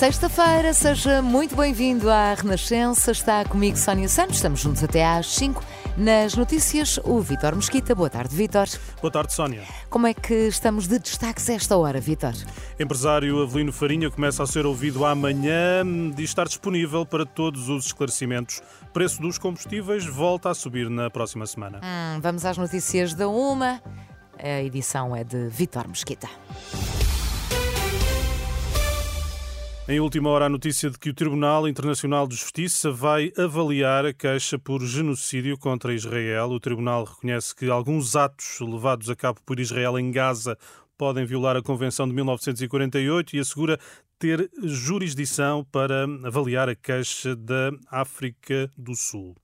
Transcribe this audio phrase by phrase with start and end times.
[0.00, 3.10] Sexta-feira, seja muito bem-vindo à Renascença.
[3.10, 5.62] Está comigo Sónia Santos, estamos juntos até às 5.
[5.94, 7.94] Nas notícias, o Vitor Mesquita.
[7.94, 8.66] Boa tarde, Vitor.
[9.02, 9.62] Boa tarde, Sónia.
[9.90, 12.32] Como é que estamos de destaques a esta hora, Vitor?
[12.78, 15.84] Empresário Avelino Farinha começa a ser ouvido amanhã,
[16.16, 18.62] diz estar disponível para todos os esclarecimentos.
[18.94, 21.78] Preço dos combustíveis volta a subir na próxima semana.
[21.84, 23.82] Hum, vamos às notícias da Uma.
[24.38, 26.30] A edição é de Vitor Mesquita.
[29.90, 34.12] Em última hora, a notícia de que o Tribunal Internacional de Justiça vai avaliar a
[34.12, 36.50] queixa por genocídio contra Israel.
[36.50, 40.56] O Tribunal reconhece que alguns atos levados a cabo por Israel em Gaza
[40.96, 43.80] podem violar a Convenção de 1948 e assegura
[44.16, 49.34] ter jurisdição para avaliar a queixa da África do Sul.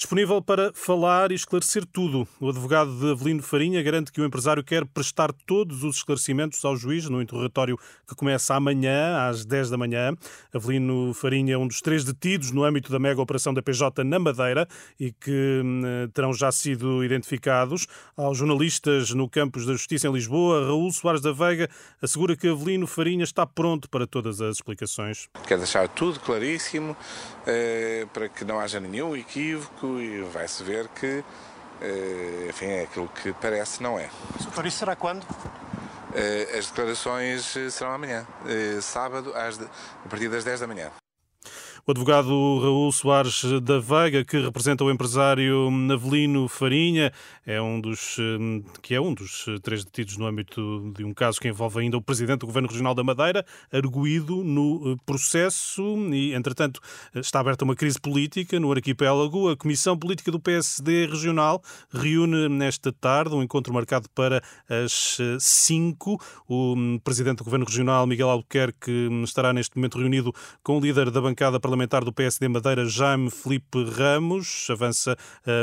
[0.00, 4.64] Disponível para falar e esclarecer tudo, o advogado de Avelino Farinha garante que o empresário
[4.64, 9.76] quer prestar todos os esclarecimentos ao juiz no interrogatório que começa amanhã, às 10 da
[9.76, 10.16] manhã.
[10.54, 14.18] Avelino Farinha é um dos três detidos no âmbito da mega operação da PJ na
[14.18, 14.66] Madeira
[14.98, 15.82] e que hum,
[16.14, 17.86] terão já sido identificados.
[18.16, 21.68] Aos jornalistas no Campos da Justiça em Lisboa, Raul Soares da Veiga
[22.00, 25.28] assegura que Avelino Farinha está pronto para todas as explicações.
[25.46, 26.96] Quer deixar tudo claríssimo
[27.46, 31.24] eh, para que não haja nenhum equívoco e vai-se ver que,
[31.80, 34.10] eh, enfim, é aquilo que parece, não é.
[34.42, 35.24] Doutor, isso será quando?
[36.14, 38.26] Eh, as declarações eh, serão amanhã,
[38.82, 40.90] sábado, às a partir das 10 da manhã.
[41.86, 42.28] O advogado
[42.58, 47.10] Raul Soares da Veiga, que representa o empresário Navelino Farinha,
[47.46, 48.16] é um dos,
[48.82, 52.02] que é um dos três detidos no âmbito de um caso que envolve ainda o
[52.02, 56.80] presidente do Governo Regional da Madeira, arguído no processo e, entretanto,
[57.14, 59.48] está aberta uma crise política no arquipélago.
[59.48, 66.20] A Comissão Política do PSD Regional reúne nesta tarde um encontro marcado para as 5.
[66.46, 71.20] O presidente do Governo Regional, Miguel Albuquerque, estará neste momento reunido com o líder da
[71.20, 74.66] bancada parlamentar do PSD Madeira, Jaime Felipe Ramos.
[74.70, 75.16] Avança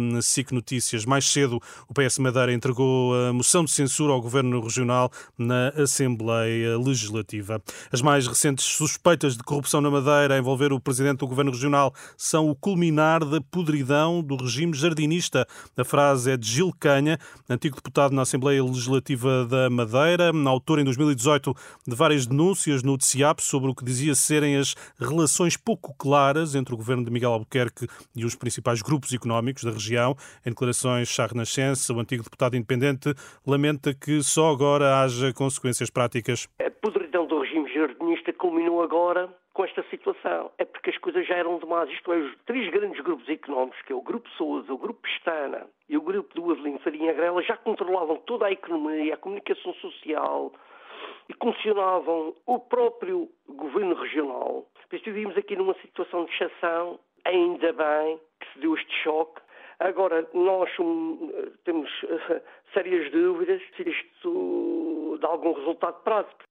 [0.00, 1.04] um, SIC Notícias.
[1.04, 6.76] Mais cedo, o PS Madeira entregou a moção de censura ao Governo Regional na Assembleia
[6.76, 7.62] Legislativa.
[7.92, 11.94] As mais recentes suspeitas de corrupção na Madeira a envolver o Presidente do Governo Regional
[12.16, 15.46] são o culminar da podridão do regime jardinista.
[15.76, 17.16] A frase é de Gil Canha,
[17.48, 21.54] antigo deputado na Assembleia Legislativa da Madeira, autor em 2018
[21.86, 26.74] de várias denúncias no TCIAP sobre o que dizia serem as relações pouco claras entre
[26.74, 27.86] o governo de Miguel Albuquerque
[28.16, 30.14] e os principais grupos económicos da região.
[30.44, 33.14] Em declarações à Renascença, o antigo deputado independente
[33.46, 36.48] lamenta que só agora haja consequências práticas.
[36.64, 40.50] A podridão do regime jardinista culminou agora com esta situação.
[40.58, 41.90] É porque as coisas já eram demais.
[41.90, 45.66] Isto é, os três grandes grupos económicos, que é o Grupo Souza, o Grupo Pestana
[45.88, 50.52] e o Grupo do Avelino Farinha Grela, já controlavam toda a economia, a comunicação social
[51.28, 58.52] e condicionavam o próprio governo regional Estivemos aqui numa situação de exceção, ainda bem que
[58.52, 59.40] se deu este choque.
[59.78, 60.68] Agora, nós
[61.64, 62.42] temos uh,
[62.74, 66.42] sérias dúvidas se isto dá algum resultado prático.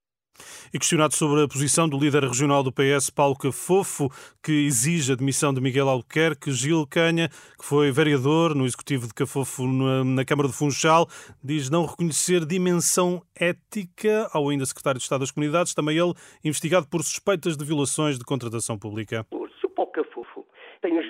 [0.73, 4.09] E questionado sobre a posição do líder regional do PS, Paulo Cafofo,
[4.43, 9.13] que exige a demissão de Miguel Albuquerque, Gil Canha, que foi vereador no executivo de
[9.13, 11.07] Cafofo na Câmara de Funchal,
[11.43, 16.87] diz não reconhecer dimensão ética ao ainda secretário de Estado das Comunidades, também ele investigado
[16.87, 19.25] por suspeitas de violações de contratação pública.
[19.31, 19.69] O Sr.
[19.75, 20.45] Paulo Cafofo
[20.81, 21.05] tem os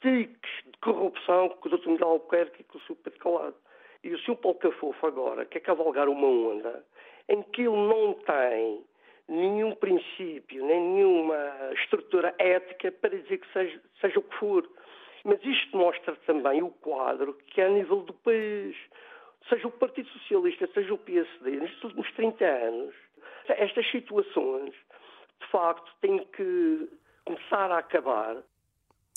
[0.00, 1.88] tiques de corrupção que o Dr.
[1.88, 2.96] Miguel Albuquerque e que o Sr.
[3.04, 3.54] Pedro Calado.
[4.02, 4.36] E o Sr.
[4.36, 6.84] Paulo Cafofo agora quer cavalgar uma onda
[7.28, 8.84] em que ele não tem
[9.28, 14.68] nenhum princípio, nem nenhuma estrutura ética para dizer que seja, seja o que for.
[15.24, 18.76] Mas isto mostra também o quadro que é a nível do país.
[19.48, 22.94] Seja o Partido Socialista, seja o PSD, nestes últimos 30 anos,
[23.48, 24.74] estas situações,
[25.40, 26.88] de facto, têm que
[27.24, 28.36] começar a acabar.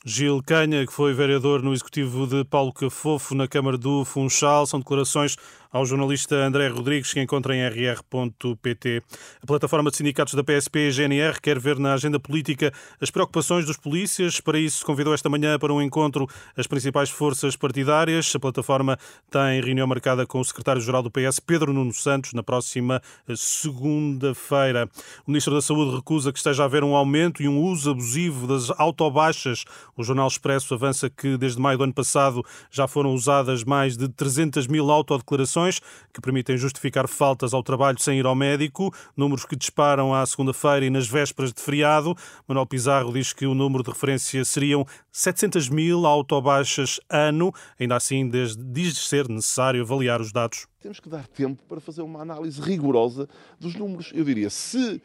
[0.05, 4.79] Gil Canha, que foi vereador no executivo de Paulo Cafofo na Câmara do Funchal, são
[4.79, 5.38] declarações
[5.73, 9.01] ao jornalista André Rodrigues, que encontra em rr.pt.
[9.41, 12.71] A plataforma de sindicatos da PSP e GNR quer ver na agenda política
[13.01, 14.39] as preocupações dos polícias.
[14.39, 18.31] Para isso, convidou esta manhã para um encontro as principais forças partidárias.
[18.35, 18.99] A plataforma
[19.31, 23.01] tem reunião marcada com o secretário-geral do PS, Pedro Nuno Santos, na próxima
[23.35, 24.88] segunda-feira.
[25.25, 28.45] O ministro da Saúde recusa que esteja a haver um aumento e um uso abusivo
[28.45, 29.65] das autobaixas,
[29.95, 34.10] O Jornal Expresso avança que desde maio do ano passado já foram usadas mais de
[34.10, 35.80] 300 mil autodeclarações
[36.12, 40.86] que permitem justificar faltas ao trabalho sem ir ao médico, números que disparam à segunda-feira
[40.86, 42.16] e nas vésperas de feriado.
[42.48, 47.54] Manuel Pizarro diz que o número de referência seriam 700 mil autobaixas ano.
[47.80, 50.68] Ainda assim, desde, diz ser necessário avaliar os dados.
[50.81, 53.30] Temos que dar tempo para fazer uma análise rigorosa
[53.60, 54.12] dos números.
[54.13, 55.01] Eu diria, se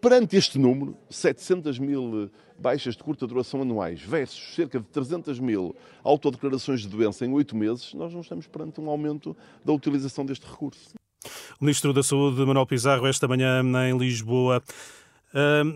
[0.00, 5.74] perante este número, 700 mil baixas de curta duração anuais versus cerca de 300 mil
[6.02, 10.46] autodeclarações de doença em oito meses, nós não estamos perante um aumento da utilização deste
[10.46, 10.98] recurso.
[11.60, 14.62] O Ministro da Saúde, Manuel Pizarro, esta manhã em Lisboa,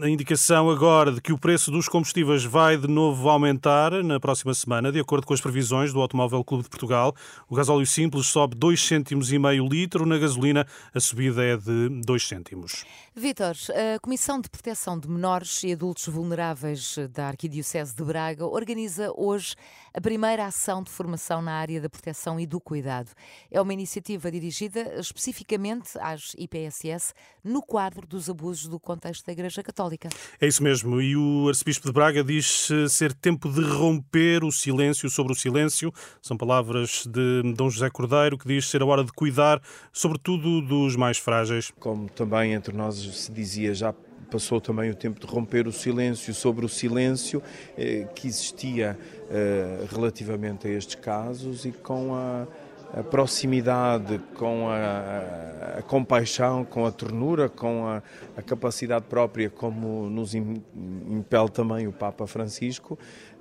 [0.03, 4.55] a indicação agora de que o preço dos combustíveis vai de novo aumentar na próxima
[4.55, 7.15] semana, de acordo com as previsões do Automóvel Clube de Portugal.
[7.49, 11.89] O gasóleo simples sobe 2 cêntimos e meio litro, na gasolina a subida é de
[12.03, 12.85] 2 cêntimos.
[13.15, 13.55] Vítor,
[13.95, 19.55] a Comissão de Proteção de Menores e Adultos Vulneráveis da Arquidiocese de Braga organiza hoje
[19.93, 23.11] a primeira ação de formação na área da proteção e do cuidado.
[23.51, 27.13] É uma iniciativa dirigida especificamente às IPSS
[27.45, 30.09] no quadro dos abusos do contexto da Igreja Católica.
[30.41, 31.01] É isso mesmo.
[31.01, 35.93] E o arcebispo de Braga diz ser tempo de romper o silêncio sobre o silêncio.
[36.21, 39.61] São palavras de Dom José Cordeiro, que diz ser a hora de cuidar,
[39.93, 41.73] sobretudo dos mais frágeis.
[41.79, 43.95] Como também entre nós se dizia já
[44.33, 47.43] passou também o tempo de romper o silêncio sobre o silêncio
[47.77, 48.99] eh, que existia
[49.31, 52.47] eh, relativamente a estes casos e com a,
[52.93, 58.03] a proximidade, com a, a, a, compaixão, com a ternura, com a,
[58.43, 62.99] capacidade própria, como nos impele também o Papa Francisco,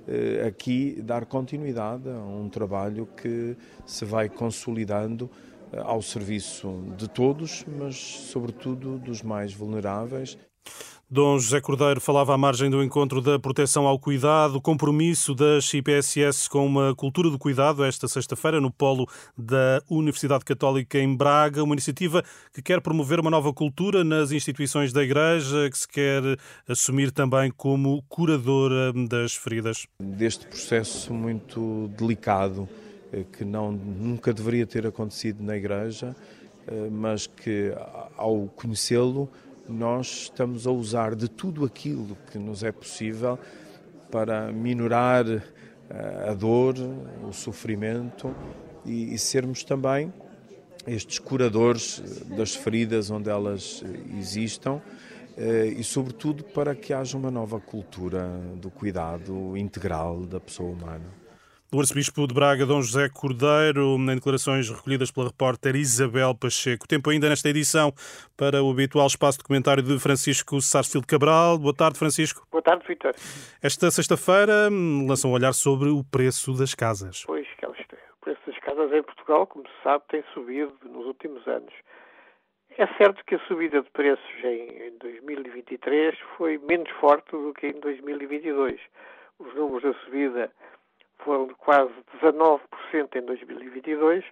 [0.08, 5.30] eh, aqui dar continuidade a um trabalho que se vai consolidando
[5.84, 10.38] ao serviço de todos, mas sobretudo dos mais vulneráveis.
[11.12, 16.48] Dom José Cordeiro falava à margem do encontro da proteção ao cuidado, compromisso das IPSS
[16.48, 19.06] com uma cultura do cuidado esta sexta-feira no polo
[19.36, 24.90] da Universidade Católica em Braga, uma iniciativa que quer promover uma nova cultura nas instituições
[24.90, 26.22] da Igreja, que se quer
[26.66, 29.86] assumir também como curadora das feridas.
[30.00, 32.66] Deste processo muito delicado
[33.12, 36.16] eh, que não, nunca deveria ter acontecido na Igreja,
[36.66, 37.70] eh, mas que
[38.16, 39.28] ao conhecê-lo
[39.68, 43.38] nós estamos a usar de tudo aquilo que nos é possível
[44.10, 46.74] para minorar eh, a dor,
[47.28, 48.34] o sofrimento
[48.84, 50.12] e, e sermos também
[50.86, 52.02] estes curadores
[52.36, 53.84] das feridas onde elas
[54.18, 54.80] existam
[55.78, 61.21] e, sobretudo, para que haja uma nova cultura do cuidado integral da pessoa humana
[61.72, 66.86] do arcebispo de Braga, Dom José Cordeiro, em declarações recolhidas pela repórter Isabel Pacheco.
[66.86, 67.90] Tempo ainda nesta edição
[68.36, 71.56] para o habitual espaço de comentário de Francisco Sarsfield Cabral.
[71.56, 72.46] Boa tarde, Francisco.
[72.50, 73.14] Boa tarde, Vitor.
[73.62, 77.24] Esta sexta-feira hum, lançam um olhar sobre o preço das casas.
[77.26, 81.72] Pois, o preço das casas em Portugal, como se sabe, tem subido nos últimos anos.
[82.76, 87.80] É certo que a subida de preços em 2023 foi menos forte do que em
[87.80, 88.78] 2022.
[89.38, 90.52] Os números da subida
[91.24, 92.60] foram de quase 19%
[93.16, 94.24] em 2022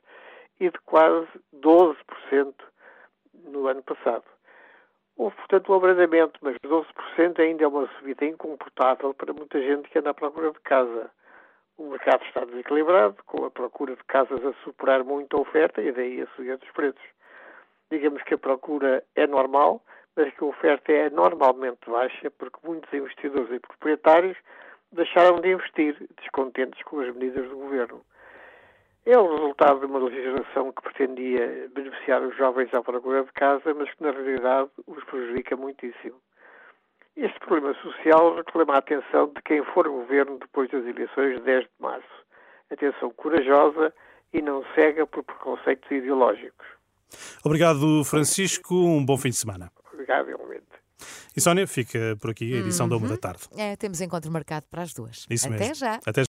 [0.61, 2.55] e de quase 12%
[3.45, 4.25] no ano passado.
[5.17, 9.99] Houve, portanto, um abrandamento, mas 12% ainda é uma subida incomportável para muita gente que
[9.99, 11.11] anda à procura de casa.
[11.77, 15.93] O mercado está desequilibrado, com a procura de casas a superar muito a oferta e
[15.93, 17.03] daí a subida dos preços.
[17.91, 19.83] Digamos que a procura é normal,
[20.17, 24.37] mas que a oferta é normalmente baixa, porque muitos investidores e proprietários
[24.93, 28.03] deixaram de investir, descontentes com as medidas do governo.
[29.07, 33.73] É o resultado de uma legislação que pretendia beneficiar os jovens à procura de casa,
[33.75, 36.21] mas que na realidade os prejudica muitíssimo.
[37.17, 41.65] Este problema social reclama a atenção de quem for governo depois das eleições de 10
[41.65, 42.27] de março.
[42.71, 43.93] Atenção corajosa
[44.33, 46.67] e não cega por preconceitos ideológicos.
[47.45, 48.75] Obrigado, Francisco.
[48.75, 49.73] Um bom fim de semana.
[49.93, 50.67] Obrigado, igualmente.
[51.37, 52.91] E Sónia, fica por aqui a edição uhum.
[52.91, 53.41] da uma da tarde.
[53.57, 55.27] É, temos encontro marcado para as duas.
[55.29, 55.75] Isso Até mesmo.
[55.75, 55.95] já.
[55.95, 56.13] Até